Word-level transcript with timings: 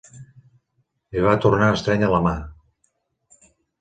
Li 1.15 1.21
va 1.27 1.35
tornar 1.43 1.67
a 1.73 1.75
estrènyer 1.81 2.09
la 2.15 2.23
ma. 2.29 2.33